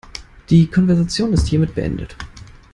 [0.49, 2.15] Die Konversation ist hiermit beendet.